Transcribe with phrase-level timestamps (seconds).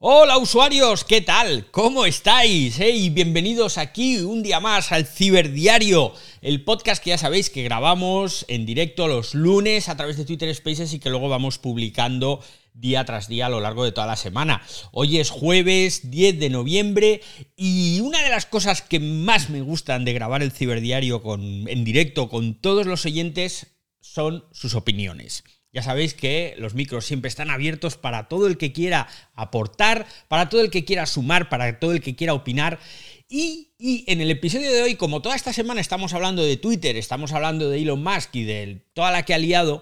[0.00, 1.72] Hola usuarios, ¿qué tal?
[1.72, 2.78] ¿Cómo estáis?
[2.78, 8.44] Y bienvenidos aquí un día más al Ciberdiario, el podcast que ya sabéis que grabamos
[8.46, 12.40] en directo los lunes a través de Twitter Spaces y que luego vamos publicando
[12.74, 14.62] día tras día a lo largo de toda la semana.
[14.92, 17.20] Hoy es jueves 10 de noviembre
[17.56, 21.84] y una de las cosas que más me gustan de grabar el Ciberdiario con, en
[21.84, 25.42] directo con todos los oyentes son sus opiniones.
[25.78, 29.06] Ya sabéis que los micros siempre están abiertos para todo el que quiera
[29.36, 32.80] aportar, para todo el que quiera sumar, para todo el que quiera opinar.
[33.28, 33.68] Y,
[34.08, 37.70] en el episodio de hoy, como toda esta semana estamos hablando de Twitter, estamos hablando
[37.70, 39.80] de Elon Musk y de toda la que ha liado,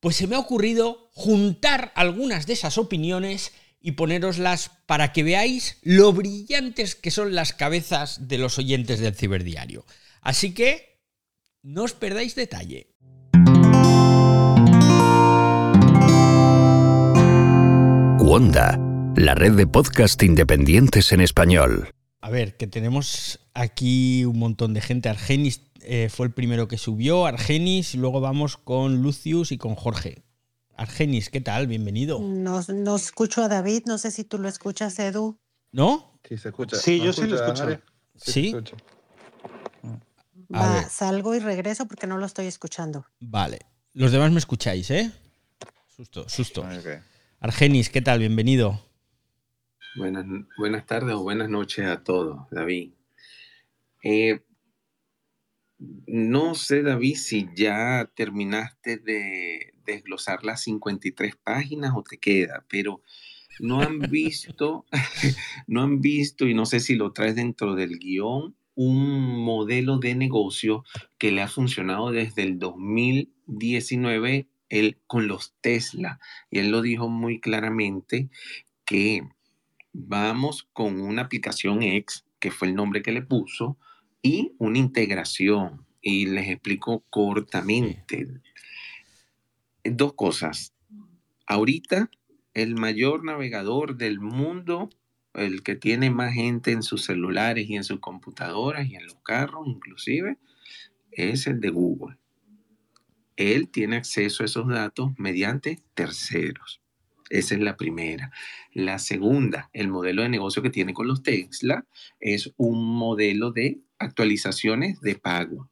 [0.00, 5.76] pues se me ha ocurrido juntar algunas de esas opiniones y poneroslas para que veáis
[5.82, 9.84] lo brillantes que son las cabezas de los oyentes del ciberdiario.
[10.22, 11.02] Así que
[11.60, 12.93] no os perdáis detalle.
[18.34, 18.76] Wanda,
[19.14, 21.90] la red de podcast independientes en español.
[22.20, 25.08] A ver, que tenemos aquí un montón de gente.
[25.08, 30.24] Argenis eh, fue el primero que subió, Argenis, luego vamos con Lucius y con Jorge.
[30.76, 31.68] Argenis, ¿qué tal?
[31.68, 32.18] Bienvenido.
[32.18, 35.38] No, no escucho a David, no sé si tú lo escuchas, Edu.
[35.70, 36.18] ¿No?
[36.28, 36.76] Sí, se escucha.
[36.76, 37.80] Sí, yo sí lo escucho.
[38.16, 38.52] ¿Sí?
[40.52, 43.06] Va, salgo y regreso porque no lo estoy escuchando.
[43.20, 43.60] Vale.
[43.92, 45.12] Los demás me escucháis, ¿eh?
[45.96, 46.66] Susto, susto.
[47.44, 48.20] Argenis, ¿qué tal?
[48.20, 48.80] Bienvenido.
[49.96, 52.92] Buenas, tardes o buenas noches a todos, David.
[54.02, 54.40] Eh,
[56.06, 63.02] no sé, David, si ya terminaste de desglosar las 53 páginas o te queda, pero
[63.60, 64.86] no han visto,
[65.66, 70.14] no han visto, y no sé si lo traes dentro del guion, un modelo de
[70.14, 70.82] negocio
[71.18, 76.18] que le ha funcionado desde el 2019 él con los Tesla.
[76.50, 78.28] Y él lo dijo muy claramente
[78.84, 79.22] que
[79.92, 83.78] vamos con una aplicación X, que fue el nombre que le puso,
[84.20, 85.86] y una integración.
[86.02, 88.26] Y les explico cortamente.
[89.84, 90.74] Dos cosas.
[91.46, 92.10] Ahorita,
[92.52, 94.90] el mayor navegador del mundo,
[95.34, 99.16] el que tiene más gente en sus celulares y en sus computadoras y en los
[99.22, 100.36] carros inclusive,
[101.12, 102.18] es el de Google
[103.36, 106.80] él tiene acceso a esos datos mediante terceros.
[107.30, 108.30] Esa es la primera.
[108.72, 111.86] La segunda, el modelo de negocio que tiene con los Tesla
[112.20, 115.70] es un modelo de actualizaciones de pago.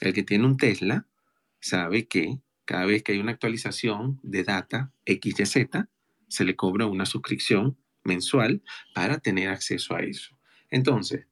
[0.00, 1.06] El que tiene un Tesla
[1.60, 5.68] sabe que cada vez que hay una actualización de data XYZ,
[6.28, 8.62] se le cobra una suscripción mensual
[8.94, 10.36] para tener acceso a eso.
[10.70, 11.26] Entonces,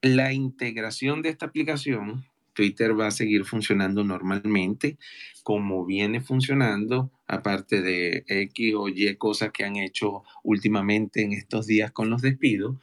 [0.00, 4.98] la integración de esta aplicación Twitter va a seguir funcionando normalmente
[5.42, 11.66] como viene funcionando, aparte de X o Y cosas que han hecho últimamente en estos
[11.66, 12.76] días con los despidos.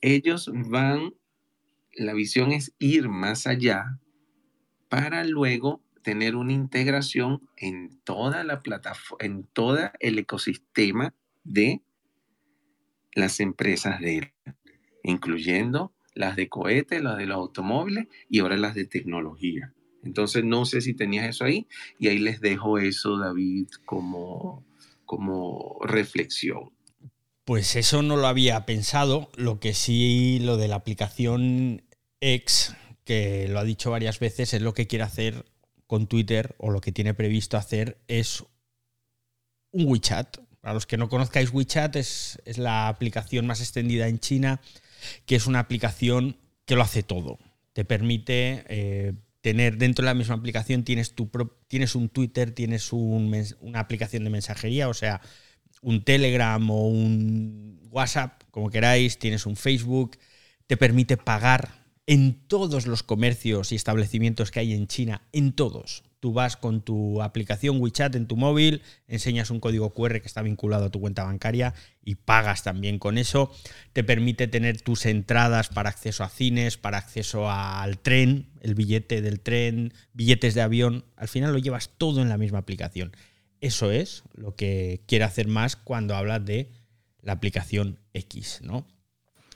[0.00, 1.14] Ellos van,
[1.92, 3.98] la visión es ir más allá
[4.88, 11.12] para luego tener una integración en toda la plataforma, en todo el ecosistema
[11.42, 11.82] de
[13.12, 14.32] las empresas de él,
[15.02, 19.72] incluyendo las de cohetes, las de los automóviles y ahora las de tecnología.
[20.02, 21.68] Entonces no sé si tenías eso ahí
[21.98, 24.64] y ahí les dejo eso, David, como,
[25.04, 26.72] como reflexión.
[27.44, 31.82] Pues eso no lo había pensado, lo que sí, lo de la aplicación
[32.20, 35.44] X, que lo ha dicho varias veces, es lo que quiere hacer
[35.86, 38.42] con Twitter o lo que tiene previsto hacer es
[39.70, 40.38] un WeChat.
[40.60, 44.60] Para los que no conozcáis WeChat, es, es la aplicación más extendida en China
[45.24, 47.38] que es una aplicación que lo hace todo.
[47.72, 51.30] Te permite eh, tener dentro de la misma aplicación, tienes, tu
[51.68, 55.20] tienes un Twitter, tienes una aplicación de mensajería, o sea,
[55.82, 60.18] un Telegram o un WhatsApp, como queráis, tienes un Facebook,
[60.66, 66.02] te permite pagar en todos los comercios y establecimientos que hay en China, en todos.
[66.20, 70.40] Tú vas con tu aplicación WeChat en tu móvil, enseñas un código QR que está
[70.42, 73.54] vinculado a tu cuenta bancaria y pagas también con eso.
[73.92, 79.20] Te permite tener tus entradas para acceso a cines, para acceso al tren, el billete
[79.20, 81.04] del tren, billetes de avión.
[81.16, 83.12] Al final lo llevas todo en la misma aplicación.
[83.60, 86.70] Eso es lo que quiere hacer más cuando habla de
[87.20, 88.86] la aplicación X, ¿no?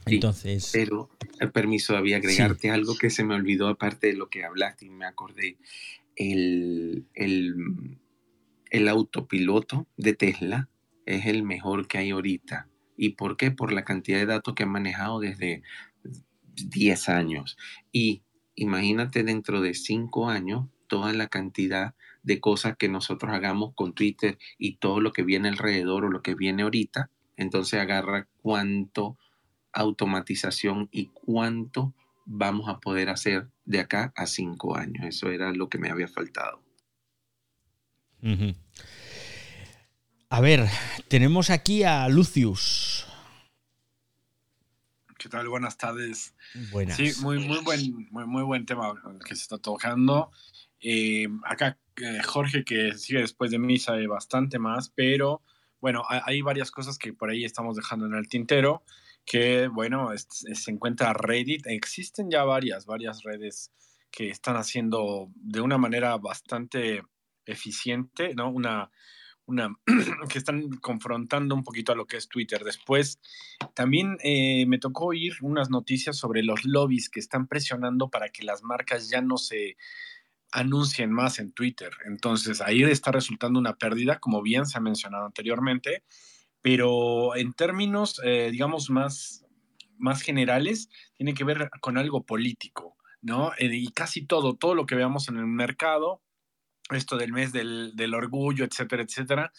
[0.07, 0.71] Entonces.
[0.73, 4.87] Pero, el permiso, había agregarte algo que se me olvidó aparte de lo que hablaste
[4.87, 5.57] y me acordé
[6.21, 10.69] el, el, autopiloto de Tesla
[11.07, 12.69] es el mejor que hay ahorita.
[12.97, 13.51] ¿Y por qué?
[13.51, 15.63] Por la cantidad de datos que han manejado desde
[16.55, 17.57] 10 años.
[17.91, 18.23] Y
[18.55, 24.39] imagínate dentro de 5 años toda la cantidad de cosas que nosotros hagamos con Twitter
[24.59, 29.17] y todo lo que viene alrededor o lo que viene ahorita, entonces agarra cuánto
[29.73, 31.95] automatización y cuánto
[32.33, 35.05] vamos a poder hacer de acá a cinco años.
[35.05, 36.63] Eso era lo que me había faltado.
[40.29, 40.69] A ver,
[41.09, 43.05] tenemos aquí a Lucius.
[45.19, 45.49] ¿Qué tal?
[45.49, 46.35] Buenas tardes.
[46.71, 46.97] Buenas.
[46.97, 48.95] Sí, muy, muy, buen, muy, muy buen tema
[49.27, 50.31] que se está tocando.
[50.81, 55.43] Eh, acá eh, Jorge, que sigue después de mí, sabe bastante más, pero
[55.81, 58.85] bueno, hay, varias cosas que por ahí estamos dejando en el tintero,
[59.25, 63.73] que bueno, se encuentra Reddit, existen ya varias, varias redes
[64.11, 67.03] que están haciendo de una manera bastante
[67.47, 68.51] eficiente, ¿no?
[68.51, 68.91] Una,
[69.47, 69.75] una
[70.29, 72.65] que están confrontando un poquito a lo que es Twitter.
[72.65, 73.21] Después,
[73.75, 78.45] también eh, me tocó oír unas noticias sobre los lobbies que están presionando para que
[78.45, 79.77] las marcas ya no se
[80.53, 81.93] anuncien más en Twitter.
[82.07, 86.03] Entonces, ahí está resultando una pérdida, como bien se ha mencionado anteriormente,
[86.63, 89.45] pero en términos, eh, digamos, más,
[89.99, 93.53] más generales, tiene que ver con algo político, ¿no?
[93.59, 96.23] Eh, y casi todo, todo lo que veamos en el mercado,
[96.91, 99.53] esto del mes del, del orgullo, etcétera, etcétera,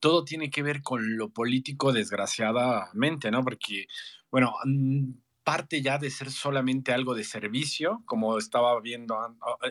[0.00, 3.44] todo tiene que ver con lo político, desgraciadamente, ¿no?
[3.44, 3.86] Porque,
[4.30, 4.54] bueno,
[5.48, 9.16] parte ya de ser solamente algo de servicio, como estaba viendo,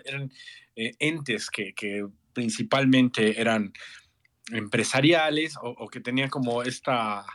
[0.05, 0.31] eran
[0.75, 1.73] eh, entes que,
[2.33, 3.73] principalmente eran
[4.51, 7.25] empresariales o, que tenían como esta,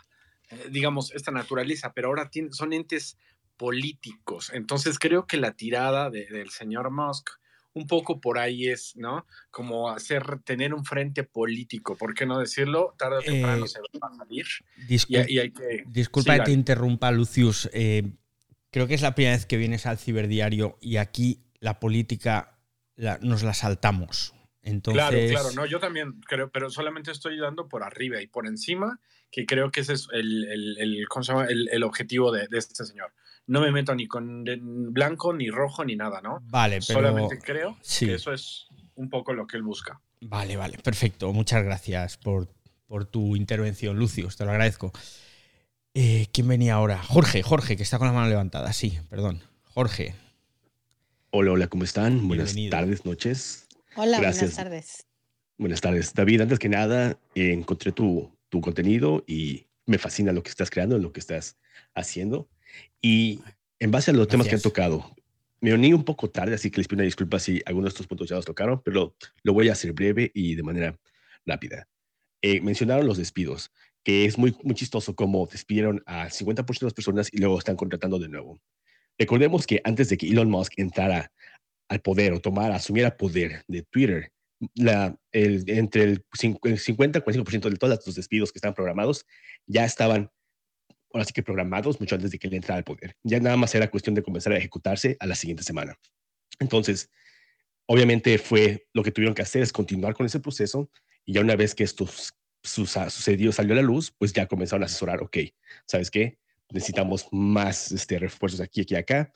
[0.50, 3.18] eh, digamos, esta naturaleza, pero ahora son entes
[3.56, 4.50] políticos.
[4.54, 7.30] Entonces creo que la tirada del señor Musk
[7.74, 9.26] un poco por ahí es, ¿no?
[9.50, 12.94] Como hacer, tener un frente político, ¿por qué no decirlo?
[12.98, 14.46] Tarde o temprano eh, se va a salir.
[15.86, 17.70] disculpa que te interrumpa, Lucius
[18.72, 22.58] creo que es la primera vez que vienes al ciberdiario y aquí la política
[23.20, 24.34] nos la saltamos.
[24.62, 25.02] Entonces...
[25.02, 29.00] Claro, claro, no, yo también creo, pero solamente estoy dando por arriba y por encima,
[29.30, 30.98] que creo que ese es el, el,
[31.70, 33.12] el, objetivo de, este señor.
[33.46, 34.44] No me meto ni con
[34.92, 36.40] blanco, ni rojo, ni nada, ¿no?
[36.44, 37.00] Vale, pero...
[37.00, 40.00] Solamente creo que eso es un poco lo que él busca.
[40.20, 41.32] Vale, vale, perfecto.
[41.32, 42.48] Muchas gracias por,
[42.86, 44.92] por tu intervención, Lucio, te lo agradezco.
[45.94, 47.02] Eh, ¿Quién venía ahora?
[47.02, 48.72] Jorge, Jorge, que está con la mano levantada.
[48.72, 49.42] Sí, perdón.
[49.64, 50.14] Jorge.
[51.30, 52.28] Hola, hola, ¿cómo están?
[52.28, 53.66] Buenas tardes, noches.
[53.96, 55.06] Hola, buenas tardes.
[55.58, 56.14] Buenas tardes.
[56.14, 60.98] David, antes que nada, encontré tu, tu contenido y me fascina lo que estás creando,
[60.98, 61.56] lo que estás
[61.94, 62.48] haciendo.
[63.00, 63.40] Y
[63.78, 65.14] en base a los temas que han tocado,
[65.60, 68.06] me uní un poco tarde, así que les pido una disculpa si algunos de estos
[68.06, 70.98] puntos ya los tocaron, pero lo voy a hacer breve y de manera
[71.46, 71.86] rápida.
[72.40, 73.70] Eh, mencionaron los despidos
[74.04, 77.76] que es muy, muy chistoso como despidieron a 50% de las personas y luego están
[77.76, 78.60] contratando de nuevo.
[79.18, 81.30] Recordemos que antes de que Elon Musk entrara
[81.92, 84.32] al poder o tomara, asumiera poder de Twitter,
[85.32, 89.26] el, entre el 50 y 45% de todos los despidos que estaban programados
[89.66, 90.30] ya estaban,
[91.12, 93.14] ahora sí que programados mucho antes de que él entrara al poder.
[93.22, 95.98] Ya nada más era cuestión de comenzar a ejecutarse a la siguiente semana.
[96.60, 97.10] Entonces,
[97.84, 100.90] obviamente fue lo que tuvieron que hacer es continuar con ese proceso
[101.26, 104.86] y ya una vez que estos sucedió, salió a la luz, pues ya comenzaron a
[104.86, 105.36] asesorar, ok,
[105.86, 106.38] ¿sabes qué?
[106.70, 109.30] Necesitamos más este, refuerzos aquí, aquí, acá.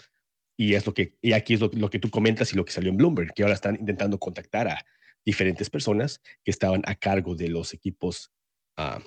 [0.56, 2.90] Y, es lo que, y aquí es lo, que tú comentas y lo que salió
[2.90, 4.86] en Bloomberg, que ahora están intentando contactar a
[5.24, 8.32] diferentes personas que estaban a cargo de los equipos,
[8.78, 9.00] uh,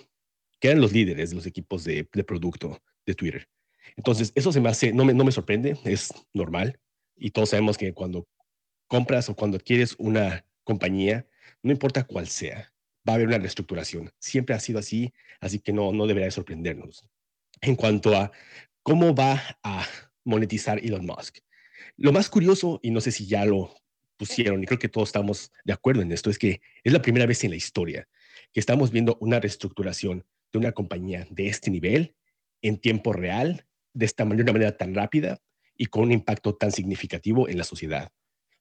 [0.60, 3.48] que eran los líderes de los equipos de, de, producto de Twitter.
[3.96, 6.80] Entonces, eso se me hace, no me, no me sorprende, es normal.
[7.16, 8.28] Y todos sabemos que cuando
[8.88, 11.28] compras o cuando adquieres una compañía,
[11.64, 12.72] no importa cuál sea,
[13.08, 14.12] va a haber una reestructuración.
[14.20, 17.06] Siempre ha sido así, así que no, no debería sorprendernos.
[17.62, 18.32] En cuanto a
[18.84, 19.86] cómo va a
[20.30, 21.40] monetizar Elon Musk,
[21.98, 23.76] lo más curioso, y no sé si ya lo
[24.18, 27.26] pusieron, y creo que todos estamos de acuerdo en esto, es que es la primera
[27.26, 28.08] vez en la historia
[28.54, 32.16] que estamos viendo una reestructuración de una compañía de este nivel
[32.62, 35.40] en tiempo real, de esta manera, de manera tan rápida
[35.76, 38.12] y con un impacto tan significativo en la sociedad.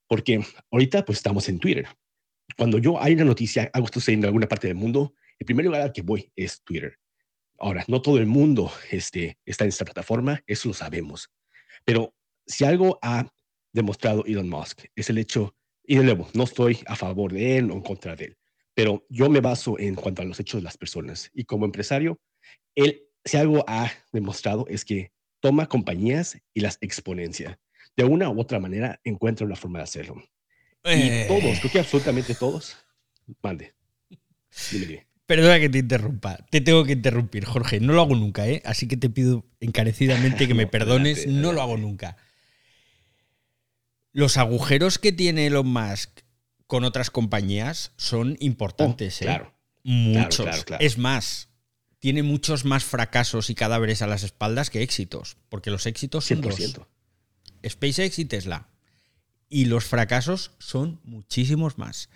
[0.07, 1.87] Porque ahorita pues estamos en Twitter,
[2.57, 5.67] cuando yo hay una noticia, algo está sucediendo en alguna parte del mundo, el primer
[5.67, 6.99] lugar al que voy es Twitter.
[7.59, 11.31] Ahora, no todo el mundo este, está en esta plataforma, eso lo sabemos.
[11.89, 12.15] Pero
[12.47, 13.27] si algo ha
[13.73, 17.71] demostrado Elon Musk es el hecho, y de nuevo, no estoy a favor de él
[17.71, 18.39] o en contra de él,
[18.75, 21.31] pero yo me baso en cuanto a los hechos de las personas.
[21.33, 22.21] Y como empresario,
[22.75, 27.59] él, si algo ha demostrado es que toma compañías y las exponencia.
[27.97, 30.17] De una u otra manera encuentra una forma de hacerlo.
[30.85, 31.25] Y eh.
[31.27, 32.77] todos, creo que absolutamente todos.
[33.41, 33.73] Mande.
[35.29, 36.39] Perdona que te interrumpa.
[36.49, 37.81] Te tengo que interrumpir, Jorge.
[37.81, 38.63] No lo hago nunca, ¿eh?
[38.65, 41.27] Así que te pido encarecidamente que me perdones.
[41.27, 42.17] no lo hago nunca.
[44.15, 46.21] Los agujeros que tiene Elon Musk
[46.67, 49.21] con otras compañías son importantes.
[49.21, 49.27] Oh, ¿eh?
[49.27, 49.55] claro.
[49.83, 50.47] Muchos.
[50.47, 51.51] Claro, claro, Es más,
[51.99, 55.37] tiene muchos más fracasos y cadáveres a las espaldas que éxitos.
[55.51, 56.73] Porque los éxitos son 100%.
[56.73, 56.87] dos.
[57.71, 58.67] SpaceX y Tesla.
[59.51, 62.09] Y los fracasos son muchísimos más.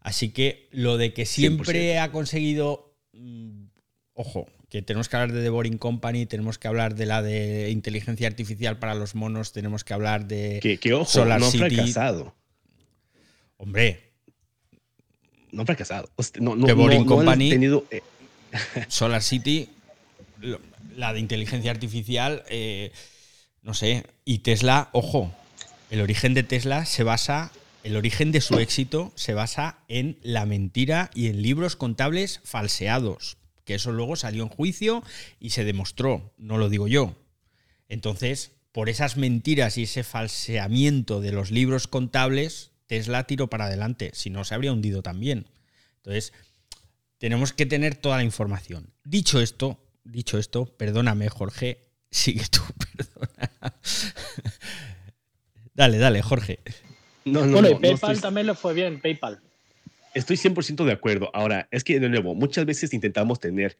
[0.00, 2.00] Así que lo de que siempre 100%.
[2.02, 2.94] ha conseguido.
[3.12, 3.64] mm,
[4.14, 7.70] Ojo, que tenemos que hablar de The Boring Company, tenemos que hablar de la de
[7.70, 10.58] inteligencia artificial para los monos, tenemos que hablar de.
[10.62, 11.58] Que, que ojo, Solar no City.
[11.74, 12.34] fracasado.
[13.56, 14.12] Hombre,
[15.50, 16.10] No fracasado.
[16.40, 17.48] No, no, The Boring no- Company.
[17.50, 18.02] tenido, eh,
[18.88, 19.68] Solar City,
[20.96, 22.92] la de inteligencia artificial, eh,
[23.62, 25.32] no sé, y Tesla, ojo,
[25.90, 27.50] el origen de Tesla se basa,
[27.88, 33.38] el origen de su éxito se basa en la mentira y en libros contables falseados,
[33.64, 35.02] que eso luego salió en juicio
[35.40, 37.16] y se demostró, no lo digo yo.
[37.88, 44.10] Entonces, por esas mentiras y ese falseamiento de los libros contables, Tesla tiró para adelante,
[44.12, 45.46] si no se habría hundido también.
[45.96, 46.34] Entonces,
[47.16, 48.92] tenemos que tener toda la información.
[49.02, 52.60] Dicho esto, dicho esto, perdóname, Jorge, sigue tú,
[52.96, 53.80] perdona.
[55.72, 56.60] dale, dale, Jorge.
[57.32, 59.40] No, no, bueno, no, y PayPal estoy- también le fue bien, PayPal.
[60.14, 61.30] Estoy 100% de acuerdo.
[61.34, 63.78] Ahora, es que de nuevo, muchas veces intentamos tener,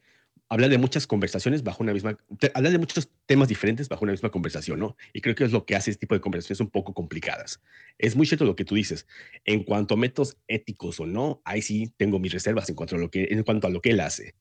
[0.48, 4.12] hablar de muchas conversaciones bajo una misma, te- hablar de muchos temas diferentes bajo una
[4.12, 4.96] misma conversación, ¿no?
[5.12, 7.60] Y creo que es lo que hace este tipo de conversaciones un poco complicadas.
[7.98, 9.06] Es muy cierto lo que tú dices.
[9.44, 12.98] En cuanto a métodos éticos o no, ahí sí tengo mis reservas en cuanto a
[12.98, 14.34] lo que, en cuanto a lo que él hace.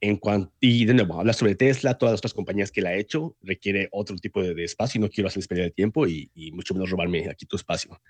[0.00, 2.94] En cuanto, y de nuevo, hablar sobre Tesla, todas las otras compañías que él ha
[2.94, 6.52] hecho, requiere otro tipo de, espacio y no quiero hacerles perder el tiempo y, y
[6.52, 8.00] mucho menos robarme aquí tu espacio.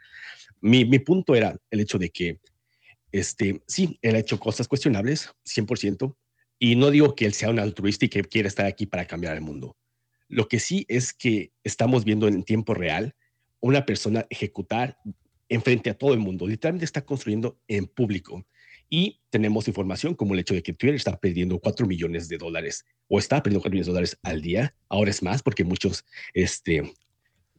[0.60, 2.40] Mi, mi punto era el hecho de que
[3.12, 6.14] este, sí, él ha hecho cosas cuestionables, 100%,
[6.58, 9.34] y no digo que él sea un altruista y que quiera estar aquí para cambiar
[9.34, 9.76] el mundo.
[10.28, 13.14] Lo que sí es que estamos viendo en tiempo real
[13.60, 14.98] una persona ejecutar
[15.48, 18.44] enfrente a todo el mundo, literalmente está construyendo en público.
[18.90, 22.84] Y tenemos información como el hecho de que Twitter está perdiendo 4 millones de dólares
[23.08, 24.74] o está perdiendo 4 millones de dólares al día.
[24.88, 26.90] Ahora es más porque muchos, este,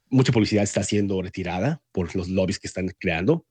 [0.10, 3.46] mucha publicidad está siendo retirada por los lobbies que están creando.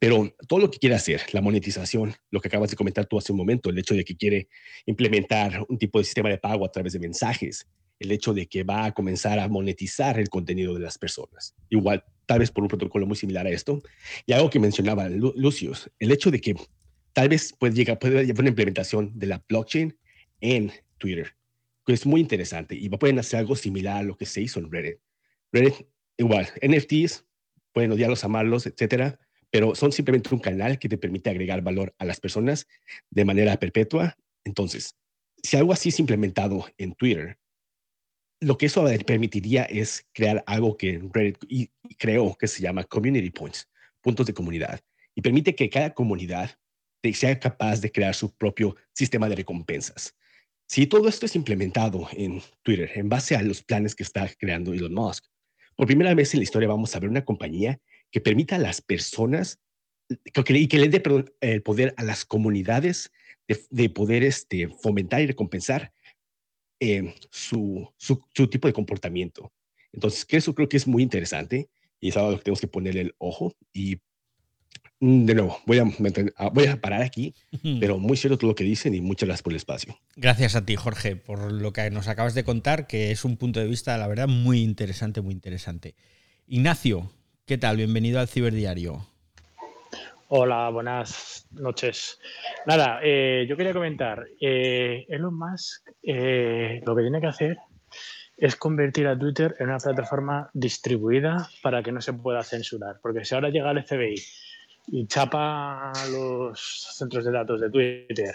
[0.00, 3.32] Pero todo lo que quiere hacer, la monetización, lo que acabas de comentar tú hace
[3.32, 4.48] un momento, el hecho de que quiere
[4.86, 7.66] implementar un tipo de sistema de pago a través de mensajes,
[7.98, 11.54] el hecho de que va a comenzar a monetizar el contenido de las personas.
[11.68, 13.82] Igual, tal vez por un protocolo muy similar a esto.
[14.24, 16.54] Y algo que mencionaba Lu- Lucius, el hecho de que
[17.12, 19.96] tal vez puede llegar, puede haber una implementación de la blockchain
[20.40, 21.34] en Twitter,
[21.86, 24.70] que es muy interesante y pueden hacer algo similar a lo que se hizo en
[24.70, 24.98] Reddit.
[25.52, 25.86] Reddit,
[26.16, 27.24] igual, NFTs,
[27.72, 29.18] pueden odiarlos, amarlos, etcétera,
[29.50, 32.66] pero son simplemente un canal que te permite agregar valor a las personas
[33.10, 34.16] de manera perpetua.
[34.44, 34.96] Entonces,
[35.42, 37.38] si algo así es implementado en Twitter,
[38.40, 42.84] lo que eso permitiría es crear algo que Reddit y- y creó que se llama
[42.84, 43.68] Community Points,
[44.00, 44.80] puntos de comunidad,
[45.14, 46.50] y permite que cada comunidad
[47.00, 50.14] te- sea capaz de crear su propio sistema de recompensas.
[50.68, 54.72] Si todo esto es implementado en Twitter en base a los planes que está creando
[54.72, 55.24] Elon Musk,
[55.76, 57.80] por primera vez en la historia vamos a ver una compañía
[58.10, 59.58] que permita a las personas
[60.08, 61.02] y que le dé
[61.40, 63.10] el poder a las comunidades
[63.48, 65.92] de, de poder este, fomentar y recompensar
[66.80, 69.52] eh, su, su, su tipo de comportamiento.
[69.92, 71.68] Entonces, que eso creo que es muy interesante
[72.00, 73.54] y es algo que tenemos que ponerle el ojo.
[73.72, 74.00] Y
[75.00, 75.84] de nuevo, voy a,
[76.36, 77.34] ah, voy a parar aquí,
[77.80, 79.98] pero muy cierto todo lo que dicen y muchas gracias por el espacio.
[80.14, 83.60] Gracias a ti, Jorge, por lo que nos acabas de contar, que es un punto
[83.60, 85.94] de vista, la verdad, muy interesante, muy interesante.
[86.46, 87.10] Ignacio,
[87.46, 87.78] ¿qué tal?
[87.78, 89.06] Bienvenido al Ciberdiario.
[90.28, 92.20] Hola, buenas noches.
[92.66, 97.56] Nada, eh, yo quería comentar, eh, Elon Musk eh, lo que tiene que hacer
[98.36, 103.00] es convertir a Twitter en una plataforma distribuida para que no se pueda censurar.
[103.02, 104.14] Porque si ahora llega el FBI
[104.86, 108.34] y chapa los centros de datos de Twitter,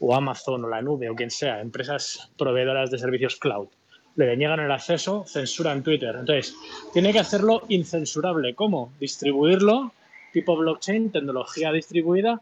[0.00, 3.68] o Amazon, o la nube, o quien sea, empresas proveedoras de servicios cloud,
[4.16, 6.16] le deniegan el acceso, censuran Twitter.
[6.18, 6.54] Entonces,
[6.92, 8.54] tiene que hacerlo incensurable.
[8.54, 8.92] ¿Cómo?
[8.98, 9.92] Distribuirlo
[10.32, 12.40] tipo blockchain, tecnología distribuida,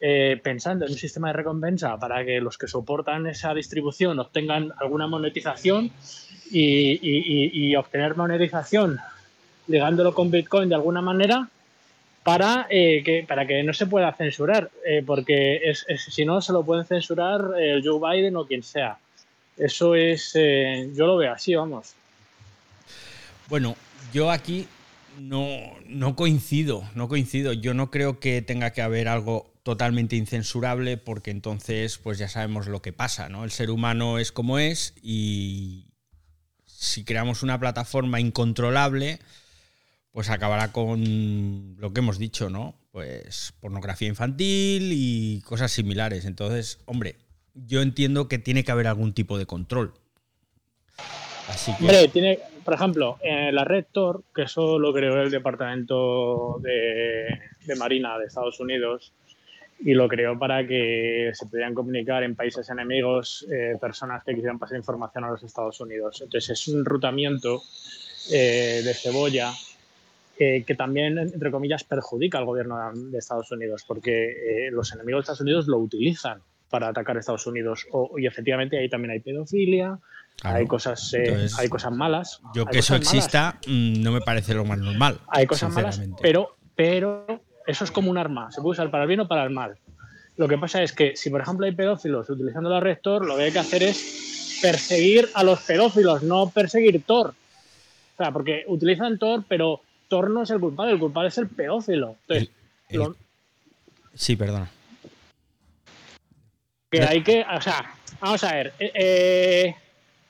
[0.00, 4.72] eh, pensando en un sistema de recompensa para que los que soportan esa distribución obtengan
[4.78, 5.90] alguna monetización
[6.50, 8.98] y, obtener monetización
[9.66, 11.48] ligándolo con Bitcoin de alguna manera
[12.22, 16.52] para, eh, que, para que no se pueda censurar, eh, porque es, si no se
[16.52, 18.98] lo pueden censurar eh, Joe Biden o quien sea.
[19.56, 21.94] Eso es, yo lo veo así, vamos.
[23.48, 23.76] Bueno,
[24.12, 24.68] yo aquí
[25.18, 25.48] no,
[25.86, 27.52] no coincido, no coincido.
[27.52, 32.68] Yo no creo que tenga que haber algo totalmente incensurable porque entonces pues ya sabemos
[32.68, 33.44] lo que pasa, ¿no?
[33.44, 35.88] El ser humano es como es y
[36.64, 39.18] si creamos una plataforma incontrolable,
[40.12, 42.74] pues acabará con lo que hemos dicho, ¿no?
[42.90, 46.24] Pues pornografía infantil y cosas similares.
[46.24, 47.16] Entonces, hombre,
[47.54, 49.94] yo entiendo que tiene que haber algún tipo de control.
[51.48, 51.84] Así que...
[51.84, 57.26] Hombre, tiene, por ejemplo, en la red Tor, que eso lo creó el Departamento de,
[57.64, 59.12] de Marina de Estados Unidos,
[59.80, 64.58] y lo creó para que se pudieran comunicar en países enemigos eh, personas que quisieran
[64.58, 66.20] pasar información a los Estados Unidos.
[66.20, 67.62] Entonces es un enrutamiento
[68.32, 69.52] eh, de cebolla
[70.38, 75.22] eh, que también, entre comillas, perjudica al gobierno de Estados Unidos, porque los enemigos de
[75.22, 76.40] Estados Unidos lo utilizan
[76.70, 77.86] para atacar a Estados Unidos.
[78.16, 79.98] y efectivamente ahí también hay pedofilia,
[80.42, 81.12] hay, cosas,
[81.58, 82.40] hay cosas malas.
[82.54, 85.18] Yo que eso exista mm, no me parece lo más normal.
[85.28, 87.26] Hay cosas malas, pero, pero
[87.66, 89.76] eso es como un arma, se puede usar para el bien o para el mal.
[90.38, 93.42] Lo que pasa es que si, por ejemplo, hay pedófilos utilizando la rector, lo que
[93.42, 97.34] hay que hacer es perseguir a los pedófilos, no perseguir Tor.
[98.14, 101.48] O sea, porque utilizan Tor, pero Tor no es el culpable, el culpable es el
[101.48, 102.16] pedófilo.
[104.14, 104.68] Sí, perdona.
[106.90, 109.76] Que hay que, o sea, vamos a ver, eh, eh,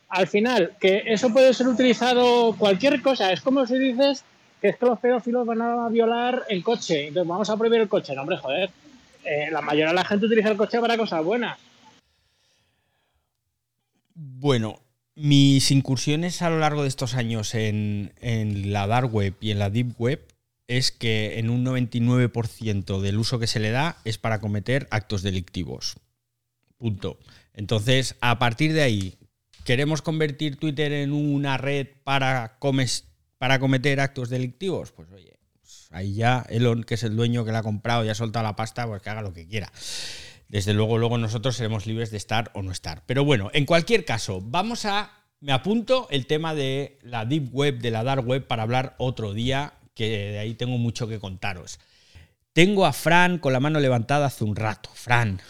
[0.09, 4.25] al final, que eso puede ser utilizado cualquier cosa, es como si dices
[4.61, 7.89] que es que los pedófilos van a violar el coche, entonces vamos a prohibir el
[7.89, 8.15] coche.
[8.15, 8.71] No, hombre, joder.
[9.25, 11.59] Eh, la mayoría de la gente utiliza el coche para cosas buenas.
[14.15, 14.81] Bueno,
[15.19, 19.59] mis incursiones a lo largo de estos años en, en la dark web y en
[19.59, 20.27] la deep web
[20.67, 25.23] es que en un 99% del uso que se le da es para cometer actos
[25.23, 25.97] delictivos.
[26.77, 27.19] Punto.
[27.55, 29.19] Entonces, a partir de ahí,
[29.65, 33.09] ¿queremos convertir Twitter en una red para comes
[33.39, 37.53] para cometer actos delictivos, pues oye, pues ahí ya Elon, que es el dueño que
[37.53, 39.73] la ha comprado y ha soltado la pasta, pues que haga lo que quiera.
[40.49, 43.03] Desde luego, luego nosotros seremos libres de estar o no estar.
[43.07, 45.13] Pero bueno, en cualquier caso, vamos a.
[45.41, 49.35] Me apunto el tema de la Deep Web, de la Dark Web, para hablar otro
[49.35, 51.79] día, que de ahí tengo mucho que contaros.
[52.53, 54.91] Tengo a Fran con la mano levantada hace un rato.
[54.95, 55.41] Fran.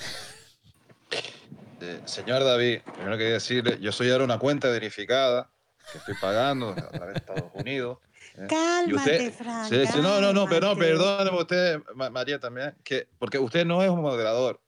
[1.80, 5.48] Eh, señor David, primero quería decirle, yo soy ahora una cuenta verificada
[5.90, 7.98] que estoy pagando a través de Estados Unidos.
[8.36, 8.46] ¿eh?
[8.48, 9.72] Cálmate, Frank.
[10.02, 14.02] no, no, no, pero no, perdóneme usted, María, también, que, porque usted no es un
[14.02, 14.60] moderador.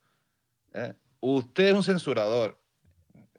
[0.75, 0.95] ¿Eh?
[1.21, 2.59] Usted es un censurador.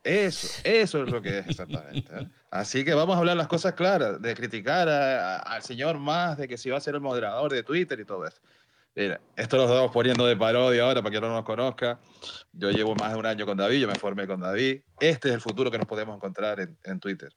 [0.04, 2.12] Eso, eso es lo que es exactamente.
[2.14, 2.28] ¿eh?
[2.50, 6.58] Así que vamos a hablar las cosas claras, de criticar al señor más, de que
[6.58, 8.42] si va a ser el moderador de Twitter y todo eso.
[8.94, 12.00] Mira, esto lo estamos poniendo de parodia ahora para que no nos conozca.
[12.52, 14.82] Yo llevo más de un año con David, yo me formé con David.
[15.00, 17.34] Este es el futuro que nos podemos encontrar en, Twitter.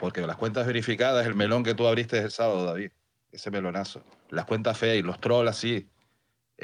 [0.00, 2.90] Porque las cuentas verificadas, el melón que tú abriste el sábado, David,
[3.30, 4.02] ese melonazo.
[4.30, 5.90] Las cuentas feas y los trolls así.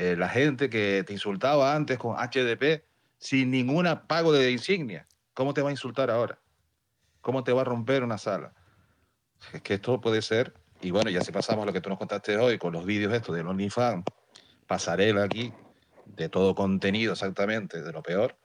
[0.00, 2.84] Eh, la gente que te insultaba antes con HDP
[3.18, 5.08] sin ningún pago de insignia.
[5.34, 6.38] ¿Cómo te va a insultar ahora?
[7.20, 8.54] ¿Cómo te va a romper una sala?
[9.52, 11.98] Es que esto puede ser, y bueno, ya si pasamos a lo que tú nos
[11.98, 14.04] contaste hoy con los vídeos estos de OnlyFans,
[14.68, 15.52] pasarela aquí,
[16.06, 18.36] de todo contenido exactamente, de lo peor,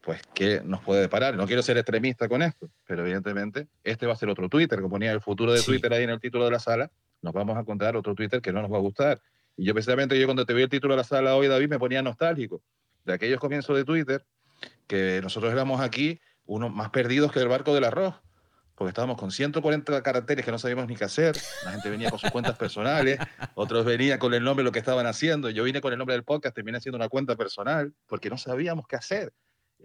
[0.00, 1.36] pues ¿qué nos puede deparar?
[1.36, 4.94] No quiero ser extremista con esto, pero evidentemente este va a ser otro Twitter, como
[4.94, 7.60] ponía el futuro de Twitter ahí en el título de la sala, nos vamos a
[7.60, 9.20] encontrar otro Twitter que no nos va a gustar.
[9.56, 11.78] Y yo precisamente yo cuando te vi el título de la sala hoy, David, me
[11.78, 12.62] ponía nostálgico
[13.04, 14.24] de aquellos comienzos de Twitter,
[14.86, 18.14] que nosotros éramos aquí unos más perdidos que el barco del arroz,
[18.74, 22.18] porque estábamos con 140 caracteres que no sabíamos ni qué hacer, la gente venía con
[22.18, 23.18] sus cuentas personales,
[23.54, 26.14] otros venían con el nombre de lo que estaban haciendo, yo vine con el nombre
[26.14, 29.32] del podcast, terminé haciendo una cuenta personal, porque no sabíamos qué hacer.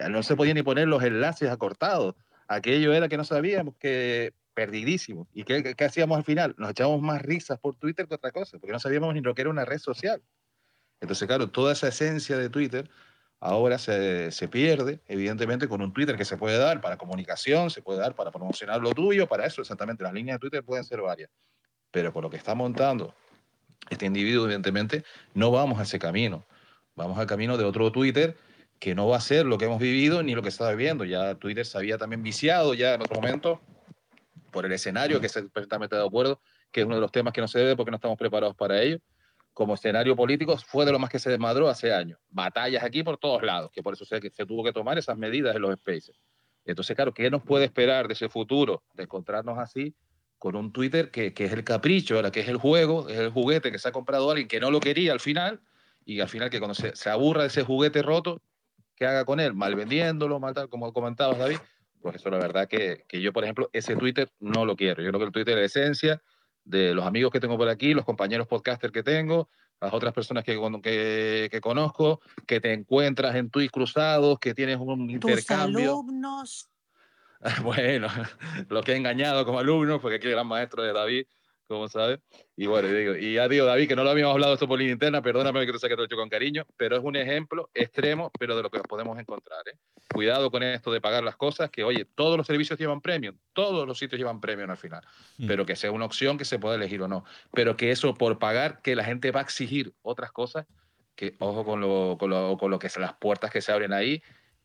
[0.10, 2.16] No se podía ni poner los enlaces acortados.
[2.48, 5.28] Aquello era que no sabíamos, que perdidísimo.
[5.36, 6.56] ¿Y qué, qué, hacíamos al final?
[6.58, 9.42] Nos echábamos más risas por Twitter que otra cosa, porque no sabíamos ni lo que
[9.42, 10.20] era una red social.
[11.00, 12.90] Entonces, claro, toda esa esencia de Twitter
[13.40, 17.84] ahora se, se, pierde, evidentemente, con un Twitter que se puede dar para comunicación, se
[17.84, 20.04] puede dar para promocionar lo tuyo, para eso exactamente.
[20.04, 21.30] Las líneas de Twitter pueden ser varias.
[21.92, 23.14] Pero por lo que está montando
[23.92, 25.04] este individuo, evidentemente,
[25.36, 26.48] no vamos a ese camino.
[26.96, 28.36] Vamos al camino de otro Twitter
[28.80, 31.06] que no va a ser lo que hemos vivido ni lo que está viviendo.
[31.06, 33.62] Ya Twitter se había también viciado ya en otro momento
[34.58, 36.42] por el escenario, que es perfectamente de acuerdo,
[36.72, 38.82] que es uno de los temas que no se debe porque no estamos preparados para
[38.82, 38.98] ello.
[39.54, 42.18] Como escenario político fue de lo más que se desmadró hace años.
[42.28, 45.56] Batallas aquí por todos lados, que por eso se, se tuvo que tomar esas medidas
[45.56, 46.20] en los spaces.
[46.66, 48.82] Entonces, claro, ¿qué nos puede esperar de ese futuro?
[48.96, 49.94] De encontrarnos así
[50.40, 53.30] con un Twitter que, que es el capricho, ahora que es el juego, es el
[53.30, 55.62] juguete que se ha comprado alguien que no lo quería al final,
[56.04, 58.42] y al final que cuando se, se aburra de ese juguete roto,
[58.96, 61.58] que haga con él, mal vendiéndolo, mal tal, como comentabas, David,
[62.14, 65.02] eso la verdad que, que yo, por ejemplo, ese Twitter no lo quiero.
[65.04, 66.22] Yo creo que el Twitter es la esencia
[66.64, 70.44] de los amigos que tengo por aquí, los compañeros podcasters que tengo, las otras personas
[70.44, 75.92] que, que, que conozco, que te encuentras en tweets cruzados, que tienes un intercambio.
[75.92, 76.70] alumnos.
[77.62, 78.08] Bueno,
[78.70, 81.28] los que he engañado como alumnos, porque aquí el gran maestro de David,
[81.68, 82.20] como sabes.
[82.56, 84.94] Y bueno, digo, y ya digo, David, que no lo habíamos hablado esto por línea
[84.94, 88.56] interna, perdóname que te saque todo hecho con cariño, pero es un ejemplo extremo, pero
[88.56, 89.62] de lo que nos podemos encontrar.
[89.72, 89.78] ¿eh?
[90.14, 93.88] Cuidado con esto de pagar las cosas, que oye, todos los servicios llevan premium, todos
[93.88, 95.02] los sitios llevan premium al final,
[95.38, 95.48] mm.
[95.48, 97.26] pero que sea una opción que se pueda elegir o no.
[97.54, 100.66] Pero que eso por pagar, que la gente va a exigir otras cosas,
[101.16, 103.92] que ojo con lo, con lo, con lo que son las puertas que se abren
[103.92, 104.22] ahí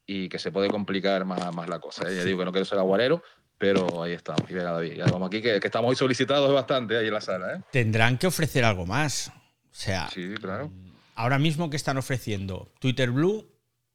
[0.06, 2.08] y que se puede complicar más, más la cosa.
[2.08, 2.16] ¿eh?
[2.16, 3.22] Ya digo que no quiero ser aguarero,
[3.62, 4.42] pero ahí estamos.
[4.50, 7.54] Y venga, David, ya vamos aquí, que, estamos hoy solicitados bastante ahí en la sala.
[7.54, 7.60] ¿eh?
[7.70, 9.28] Tendrán que ofrecer algo más.
[9.28, 9.32] O
[9.70, 10.68] sea, sí, claro.
[11.14, 13.48] ahora mismo que están ofreciendo Twitter Blue,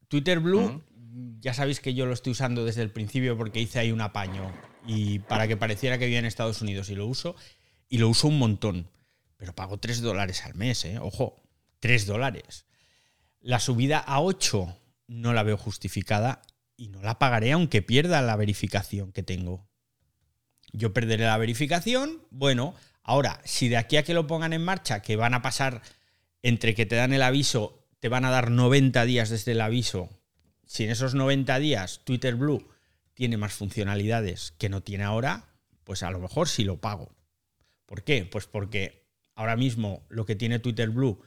[0.08, 0.82] Twitter Blue,
[1.40, 4.54] ya sabéis que yo lo estoy usando desde el principio porque hice ahí un apaño
[4.86, 7.36] y para que pareciera que vivía en Estados Unidos y lo uso,
[7.90, 8.88] y lo uso un montón.
[9.36, 10.98] Pero pago 3 dólares al mes, ¿eh?
[10.98, 11.42] Ojo,
[11.80, 12.64] 3 dólares.
[13.42, 14.78] La subida a 8
[15.08, 16.40] no la veo justificada
[16.78, 19.68] y no la pagaré aunque pierda la verificación que tengo.
[20.72, 25.02] Yo perderé la verificación, bueno, ahora, si de aquí a que lo pongan en marcha,
[25.02, 25.82] que van a pasar
[26.42, 30.08] entre que te dan el aviso, te van a dar 90 días desde el aviso,
[30.66, 32.68] si en esos 90 días Twitter Blue
[33.14, 35.48] tiene más funcionalidades que no tiene ahora,
[35.82, 37.10] pues a lo mejor sí lo pago.
[37.86, 38.24] ¿Por qué?
[38.24, 41.20] Pues porque ahora mismo lo que tiene Twitter Blue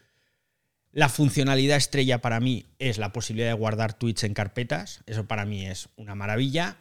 [0.93, 5.01] la funcionalidad estrella para mí es la posibilidad de guardar tweets en carpetas.
[5.05, 6.77] Eso para mí es una maravilla.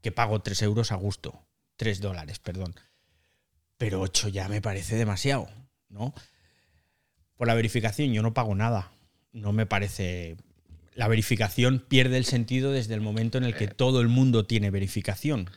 [0.00, 1.42] Que pago 3 euros a gusto.
[1.76, 2.74] 3 dólares, perdón.
[3.76, 5.48] Pero 8 ya me parece demasiado,
[5.90, 6.14] ¿no?
[7.36, 8.92] Por la verificación yo no pago nada.
[9.32, 10.36] No me parece...
[10.94, 13.68] La verificación pierde el sentido desde el momento en el que eh.
[13.68, 15.50] todo el mundo tiene verificación.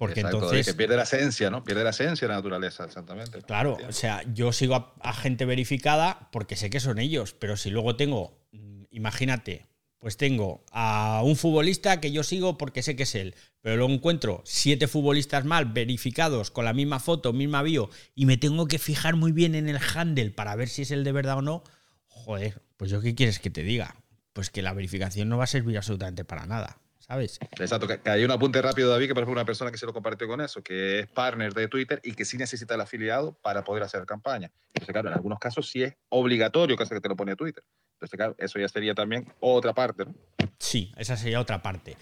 [0.00, 0.66] Porque entonces.
[0.66, 1.62] Que pierde la esencia, ¿no?
[1.62, 3.42] Pierde la esencia de la naturaleza, exactamente.
[3.42, 7.68] Claro, o sea, yo sigo a, gente verificada porque sé que son ellos, pero si
[7.68, 9.66] luego tengo, mm, imagínate,
[9.98, 13.92] pues tengo a un futbolista que yo sigo porque sé que es él, pero luego
[13.92, 18.78] encuentro siete futbolistas mal verificados con la misma foto, misma bio, y me tengo que
[18.78, 21.62] fijar muy bien en el handle para ver si es el de verdad o no.
[22.06, 23.96] Joder, pues yo qué quieres que te diga?
[24.32, 26.79] Pues que la verificación no va a servir absolutamente para nada.
[27.10, 27.40] ¿Sabes?
[27.58, 29.92] Exacto, que, hay un apunte rápido, David, que por ejemplo una persona que se lo
[29.92, 33.64] compartió con eso, que es partner de Twitter y que sí necesita el afiliado para
[33.64, 34.52] poder hacer campaña.
[34.68, 37.64] Entonces, claro, en algunos casos sí es obligatorio que te lo pone Twitter.
[37.94, 40.14] Entonces, claro, eso ya sería también otra parte, ¿no?
[40.60, 41.96] Sí, esa sería otra parte.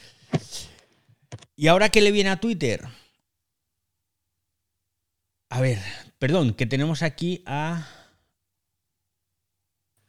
[1.57, 2.83] ¿Y ahora qué le viene a Twitter?
[5.49, 5.79] A ver,
[6.19, 7.89] perdón, que tenemos aquí a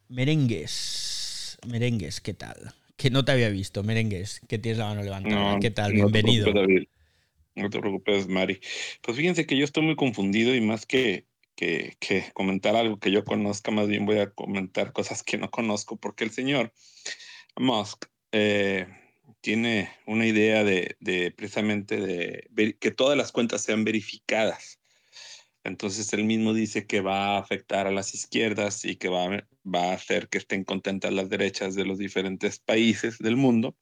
[0.10, 1.58] Merengues.
[1.66, 2.74] Merengues, ¿qué tal?
[3.00, 5.58] Que no te había visto, merengues, que tienes la mano levantada.
[5.62, 5.94] ¿Qué tal?
[5.94, 6.54] Bienvenido.
[7.56, 8.60] No te preocupes, Mari.
[9.02, 11.96] Pues fíjense que yo estoy muy confundido y más que, que,
[12.34, 16.26] comentar algo que yo conozca, más bien voy a comentar cosas que no conozco, porque
[16.26, 16.74] el señor
[17.56, 18.86] Musk eh,
[19.40, 24.79] tiene una idea de, de precisamente de que todas las cuentas sean verificadas.
[25.64, 29.92] Entonces él mismo dice que va a afectar a las izquierdas y que va, va
[29.92, 33.76] a hacer que estén contentas las derechas de los diferentes países del mundo.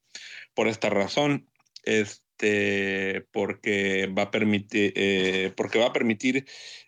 [0.53, 1.47] Por esta razón,
[1.83, 6.45] este, porque, va a permitir, eh, porque va a permitir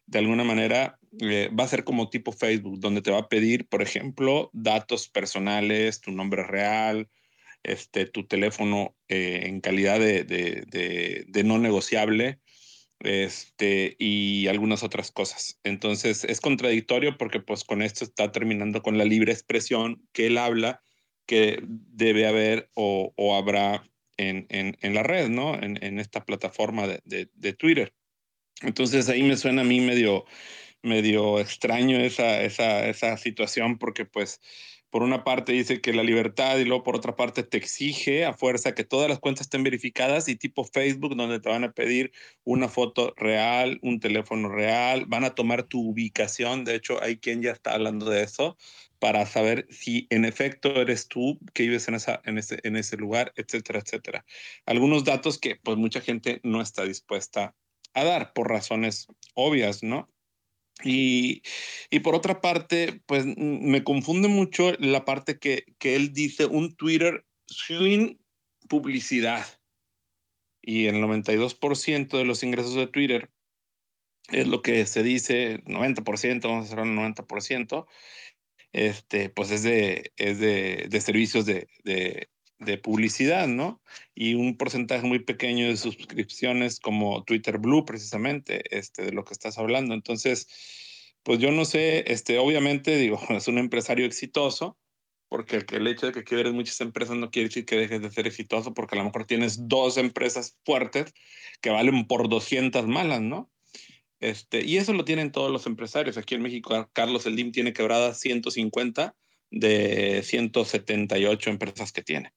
[0.07, 3.67] de alguna manera, eh, va a ser como tipo Facebook, donde te va a pedir,
[3.67, 7.09] por ejemplo, datos personales, tu nombre real,
[7.61, 12.39] este, tu teléfono eh, en calidad de, de no negociable
[12.99, 15.59] este, y algunas otras cosas.
[15.63, 20.37] Entonces es contradictorio porque pues con esto está terminando con la libre expresión que él
[20.37, 20.81] habla
[21.25, 25.53] que debe haber o, o habrá en, en, en, la red, ¿no?
[25.55, 27.93] En, en esta plataforma de, de, Twitter.
[28.61, 30.25] Entonces ahí me suena a mí medio,
[30.81, 34.41] medio extraño esa, esa, esa situación porque pues
[34.89, 38.33] por una parte dice que la libertad y luego por otra parte te exige a
[38.33, 42.11] fuerza que todas las cuentas estén verificadas y tipo Facebook donde te van a pedir
[42.43, 47.41] una foto real, un teléfono real, van a tomar tu ubicación, de hecho hay quien
[47.41, 48.57] ya está hablando de eso
[48.99, 52.97] para saber si en efecto eres tú que vives en, esa, en, ese, en ese
[52.97, 54.25] lugar, etcétera, etcétera.
[54.65, 57.55] Algunos datos que pues mucha gente no está dispuesta
[57.93, 60.09] a dar por razones obvias, ¿no?
[60.83, 61.41] Y,
[61.89, 66.75] y, por otra parte, pues me confunde mucho la parte que, que él dice un
[66.75, 68.19] Twitter sin
[68.69, 69.45] publicidad.
[70.61, 73.29] Y el 92% de los ingresos de Twitter
[74.31, 77.87] es lo que se dice, 90%, vamos a hacer un 90%,
[78.71, 82.29] este, pues es de, es de, de servicios de, de,
[82.59, 83.81] de publicidad, ¿no?
[84.13, 89.33] Y un porcentaje muy pequeño de suscripciones como Twitter Blue, precisamente, este, de lo que
[89.33, 89.93] estás hablando.
[89.93, 90.47] Entonces,
[91.23, 94.77] pues yo no sé, este, obviamente, digo, es un empresario exitoso,
[95.29, 98.27] porque el hecho de que quieres muchas empresas no quiere decir que dejes de ser
[98.27, 101.13] exitoso, porque a lo mejor tienes dos empresas fuertes
[101.61, 103.51] que valen por 200 malas, ¿no?
[104.19, 106.17] Este, y eso lo tienen todos los empresarios.
[106.17, 109.15] Aquí en México, Carlos Eldim tiene quebradas 150
[109.51, 112.33] de 178 empresas que tiene.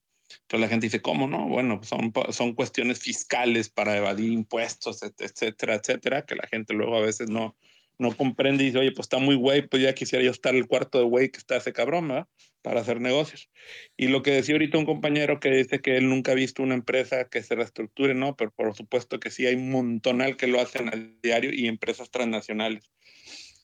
[0.52, 1.48] Entonces la gente dice, ¿cómo no?
[1.48, 7.00] Bueno, son, son cuestiones fiscales para evadir impuestos, etcétera, etcétera, que la gente luego a
[7.00, 7.56] veces no,
[7.96, 10.66] no comprende y dice, oye, pues está muy güey, pues ya quisiera yo estar el
[10.66, 12.28] cuarto de güey que está ese cabrón, ¿verdad?
[12.60, 13.48] Para hacer negocios.
[13.96, 16.74] Y lo que decía ahorita un compañero que dice que él nunca ha visto una
[16.74, 18.36] empresa que se reestructure, ¿no?
[18.36, 22.10] Pero por supuesto que sí, hay un montonal que lo hacen al diario y empresas
[22.10, 22.90] transnacionales.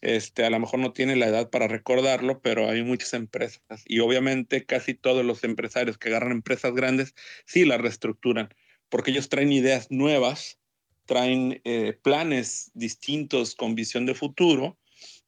[0.00, 3.98] Este, a lo mejor no tiene la edad para recordarlo, pero hay muchas empresas y
[3.98, 7.14] obviamente casi todos los empresarios que agarran empresas grandes
[7.46, 8.48] sí las reestructuran
[8.88, 10.58] porque ellos traen ideas nuevas,
[11.06, 14.78] traen eh, planes distintos con visión de futuro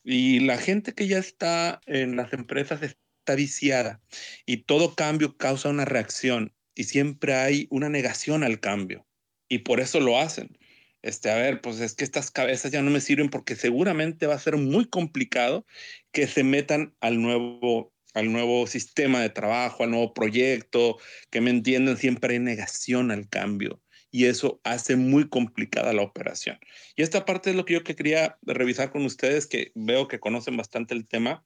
[0.05, 4.01] y la gente que ya está en las empresas está viciada
[4.47, 9.07] y todo cambio causa una reacción y siempre hay una negación al cambio
[9.49, 10.57] y por eso lo hacen
[11.03, 14.35] este, a ver, pues es que estas cabezas ya no me sirven porque seguramente va
[14.35, 15.67] a ser muy complicado
[16.13, 20.99] que se metan al nuevo, al nuevo sistema de trabajo, al nuevo proyecto,
[21.31, 26.59] que me entiendan, siempre hay negación al cambio y eso hace muy complicada la operación.
[26.97, 30.57] Y esta parte es lo que yo quería revisar con ustedes, que veo que conocen
[30.57, 31.45] bastante el tema.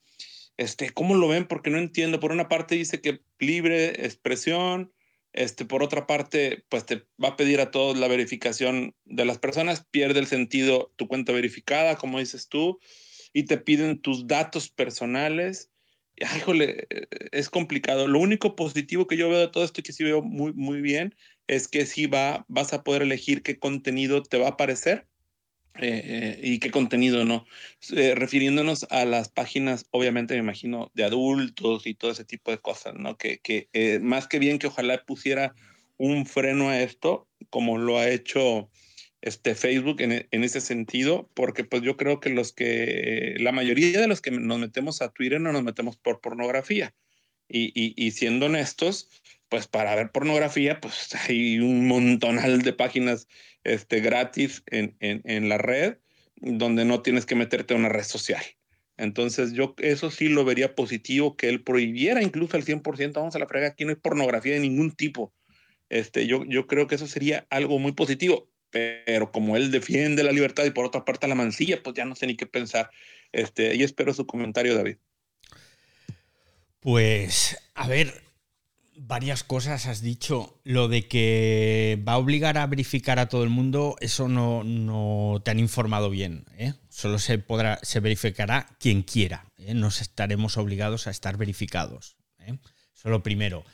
[0.56, 1.46] Este, ¿Cómo lo ven?
[1.46, 2.20] Porque no entiendo.
[2.20, 4.93] Por una parte dice que libre expresión,
[5.34, 9.38] este, por otra parte, pues te va a pedir a todos la verificación de las
[9.38, 12.78] personas, pierde el sentido tu cuenta verificada, como dices tú,
[13.32, 15.70] y te piden tus datos personales.
[16.16, 18.06] híjole, eh, es complicado.
[18.06, 20.80] Lo único positivo que yo veo de todo esto y que sí veo muy, muy
[20.80, 21.14] bien
[21.48, 25.08] es que sí va, vas a poder elegir qué contenido te va a aparecer
[25.80, 27.46] eh, y qué contenido no.
[27.92, 32.58] Eh, refiriéndonos a las páginas, obviamente me imagino, de adultos y todo ese tipo de
[32.58, 33.16] cosas, ¿no?
[33.16, 35.54] Que, que eh, más que bien que ojalá pusiera
[35.96, 38.70] un freno a esto, como lo ha hecho
[39.20, 44.00] este Facebook en, en, ese sentido, porque pues yo creo que los que, la mayoría
[44.00, 46.94] de los que nos metemos a Twitter no nos metemos por pornografía.
[47.48, 49.08] Y, y, y siendo honestos,
[49.54, 53.28] pues para ver pornografía, pues hay un montonal de páginas
[53.62, 55.98] este, gratis en, en, la red
[56.34, 58.42] donde no tienes que meterte a una red social.
[58.96, 63.38] Entonces yo eso sí lo vería positivo, que él prohibiera incluso al 100%, vamos a
[63.38, 65.32] la frega, aquí no hay pornografía de ningún tipo.
[65.88, 70.32] Este, yo, yo creo que eso sería algo muy positivo, pero como él defiende la
[70.32, 72.90] libertad y por otra parte la mancilla, pues ya no sé ni qué pensar.
[73.30, 74.96] Este, y espero su comentario, David.
[76.80, 78.24] Pues, a ver,
[78.96, 80.60] varias cosas has dicho.
[80.64, 85.40] Lo de que va a obligar a verificar a todo el mundo, eso no, no
[85.44, 86.46] te han informado bien.
[86.56, 86.74] ¿eh?
[86.88, 89.46] Solo se, podrá, se verificará quien quiera.
[89.58, 89.74] ¿eh?
[89.74, 92.16] No estaremos obligados a estar verificados.
[92.38, 92.58] ¿eh?
[92.94, 93.64] Eso lo primero.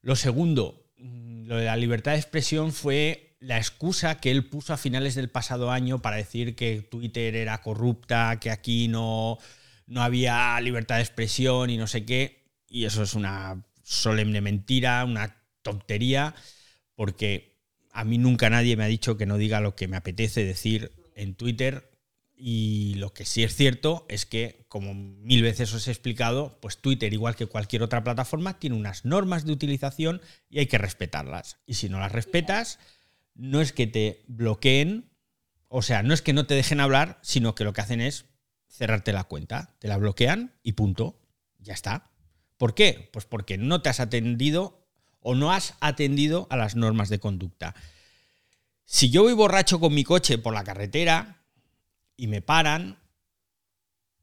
[0.00, 4.72] Lo segundo, mm, lo de la libertad de expresión fue la excusa que él puso
[4.72, 9.38] a finales del pasado año para decir que Twitter era corrupta, que aquí no,
[9.86, 12.42] no había libertad de expresión y no sé qué.
[12.68, 16.34] Y eso es una solemne mentira, una tontería,
[16.94, 17.60] porque
[17.92, 20.92] a mí nunca nadie me ha dicho que no diga lo que me apetece decir
[21.14, 21.90] en Twitter.
[22.34, 26.78] Y lo que sí es cierto es que, como mil veces os he explicado, pues
[26.78, 31.58] Twitter, igual que cualquier otra plataforma, tiene unas normas de utilización y hay que respetarlas.
[31.66, 32.80] Y si no las respetas,
[33.34, 35.12] no es que te bloqueen,
[35.68, 38.24] o sea, no es que no te dejen hablar, sino que lo que hacen es
[38.66, 41.20] cerrarte la cuenta, te la bloquean y punto,
[41.60, 42.11] ya está.
[42.62, 43.10] ¿Por qué?
[43.12, 44.86] Pues porque no te has atendido
[45.18, 47.74] o no has atendido a las normas de conducta.
[48.84, 51.42] Si yo voy borracho con mi coche por la carretera
[52.16, 53.00] y me paran,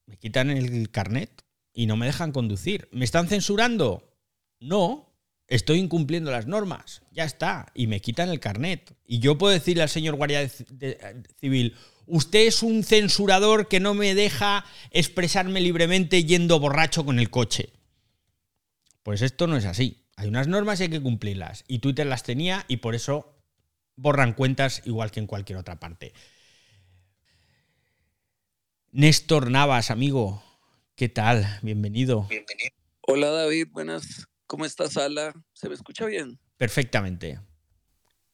[0.05, 2.87] me quitan el carnet y no me dejan conducir.
[2.93, 4.09] ¿Me están censurando?
[4.61, 5.11] No,
[5.49, 7.01] estoy incumpliendo las normas.
[7.11, 7.69] Ya está.
[7.75, 8.95] Y me quitan el carnet.
[9.05, 10.49] Y yo puedo decirle al señor guardia
[11.41, 11.75] civil,
[12.05, 17.73] usted es un censurador que no me deja expresarme libremente yendo borracho con el coche.
[19.03, 20.07] Pues esto no es así.
[20.15, 21.63] Hay unas normas y hay que cumplirlas.
[21.67, 23.35] Y Twitter las tenía y por eso
[23.95, 26.13] borran cuentas igual que en cualquier otra parte.
[28.91, 30.43] Néstor Navas, amigo,
[30.95, 31.59] ¿qué tal?
[31.61, 32.25] Bienvenido.
[32.27, 32.71] Bienvenido.
[33.01, 34.27] Hola David, buenas.
[34.47, 35.33] ¿Cómo estás, Ala?
[35.53, 36.39] ¿Se me escucha bien?
[36.57, 37.39] Perfectamente.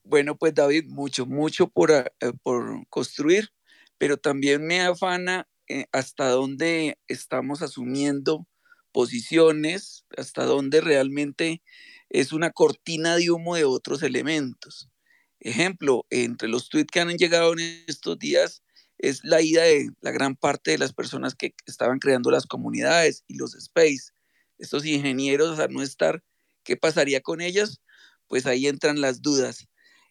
[0.04, 3.50] Bueno, pues David, mucho, mucho por, eh, por construir,
[3.98, 8.48] pero también me afana eh, hasta dónde estamos asumiendo
[8.96, 11.62] posiciones, hasta donde realmente
[12.10, 14.90] es una cortina de humo de otros elementos.
[15.42, 18.64] Ejemplo, entre los tweets que han llegado en estos días
[18.98, 23.26] es la ida de la gran parte de las personas que estaban creando las comunidades
[23.28, 24.14] y los space.
[24.60, 26.24] Estos ingenieros, a no estar,
[26.64, 27.82] ¿qué pasaría con ellas?
[28.30, 29.68] Pues ahí entran las dudas.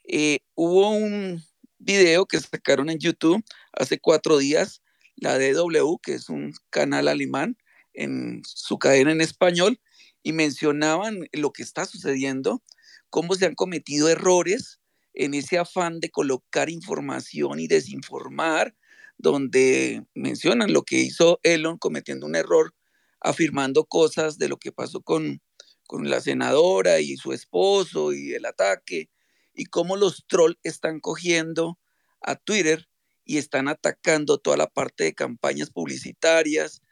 [0.06, 1.42] Eh, hubo un
[1.78, 3.42] video que sacaron en YouTube
[3.72, 4.82] hace cuatro días,
[5.16, 7.56] la DW, que es un canal alemán,
[7.94, 9.80] en su cadena en español,
[10.22, 12.62] y mencionaban lo que está sucediendo,
[13.10, 14.80] cómo se han cometido errores
[15.12, 18.74] en ese afán de colocar información y desinformar,
[19.16, 22.74] donde mencionan lo que hizo Elon cometiendo un error,
[23.20, 25.40] afirmando cosas de lo que pasó con,
[25.86, 29.10] con la senadora y su esposo y el ataque,
[29.54, 31.78] y cómo los trolls están cogiendo
[32.20, 32.88] a Twitter
[33.24, 36.82] y están atacando toda la parte de campañas publicitarias.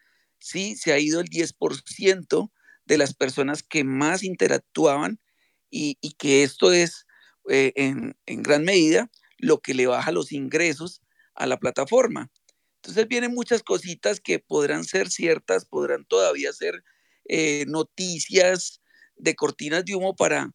[0.42, 2.50] Sí, se ha ido el 10%
[2.84, 5.20] de las personas que más interactuaban
[5.70, 7.06] y, que esto es
[7.48, 11.00] eh, en, gran medida lo que le baja los ingresos
[11.36, 12.30] a la plataforma.
[12.76, 16.82] Entonces vienen muchas cositas que podrán ser ciertas, podrán todavía ser
[17.28, 18.80] eh, noticias
[19.14, 20.50] de cortinas de humo para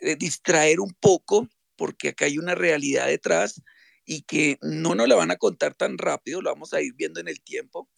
[0.00, 3.62] eh, distraer un poco, porque acá hay una realidad detrás
[4.04, 7.20] y que no nos la van a contar tan rápido, lo vamos a ir viendo
[7.20, 7.88] en el tiempo,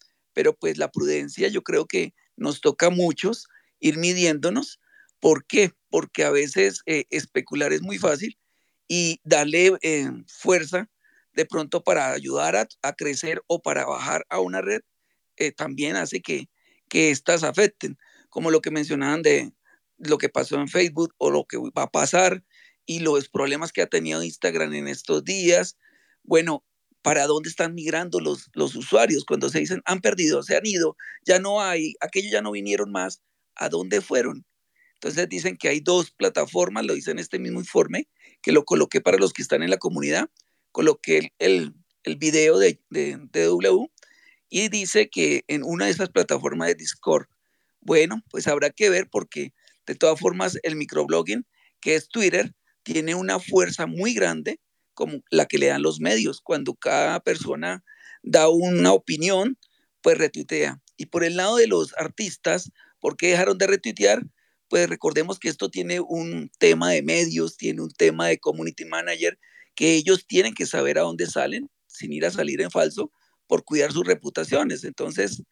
[0.41, 3.47] pero pues la prudencia yo creo que nos toca a muchos
[3.79, 4.81] ir midiéndonos.
[5.19, 5.73] ¿Por qué?
[5.91, 8.39] Porque a veces eh, especular es muy fácil
[8.89, 10.89] y darle eh, fuerza
[11.35, 14.81] de pronto para ayudar a, crecer o para bajar a una red
[15.59, 16.49] también hace que,
[16.89, 17.99] que éstas afecten,
[18.31, 19.53] como lo que mencionaban de
[19.99, 22.43] lo que pasó en Facebook o lo que va a pasar
[22.87, 25.77] y los problemas que ha tenido Instagram en estos días.
[26.23, 26.65] Bueno,
[27.03, 30.97] ¿para dónde están migrando los, los usuarios cuando se dicen han perdido, se han ido,
[31.25, 33.23] ya no hay, aquellos ya no vinieron más?
[33.55, 34.45] ¿A dónde fueron?
[34.95, 38.09] Entonces dicen que hay dos plataformas, lo dice en este mismo informe,
[38.43, 40.29] que lo coloqué para los que están en la comunidad,
[40.73, 43.49] coloqué el, el, video de, de, de
[44.51, 47.29] y dice que en una de esas plataformas de Discord,
[47.81, 49.55] bueno, pues habrá que ver porque
[49.87, 51.47] de todas formas el microblogging,
[51.81, 54.61] que es Twitter, tiene una fuerza muy grande
[54.95, 56.41] como la que le dan los medios.
[56.41, 57.85] Cuando cada persona
[58.23, 59.59] da una opinión,
[60.03, 60.81] pues retuitea.
[60.97, 64.23] Y por el lado de los artistas, ¿por qué dejaron de retuitear?
[64.69, 69.39] Pues recordemos que esto tiene un tema de medios, tiene un tema de community manager,
[69.75, 73.11] que ellos tienen que saber a dónde salen sin ir a salir en falso
[73.47, 74.85] por cuidar sus reputaciones.
[74.85, 75.43] Entonces,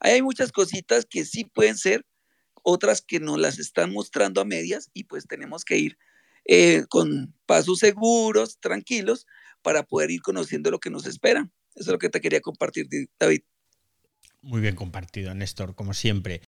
[0.00, 2.04] hay muchas cositas que sí pueden ser,
[2.62, 5.98] otras que nos las están mostrando a medias y pues tenemos que ir
[6.44, 9.26] eh, con pasos seguros, tranquilos,
[9.62, 11.48] para poder ir conociendo lo que nos espera.
[11.74, 12.86] Eso es lo que te quería compartir,
[13.18, 13.42] David.
[14.42, 16.42] Muy bien compartido, Néstor, como siempre.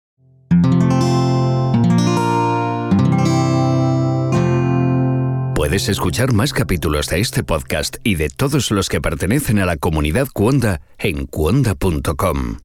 [5.55, 9.77] Puedes escuchar más capítulos de este podcast y de todos los que pertenecen a la
[9.77, 12.59] comunidad Cuonda en cuonda.com.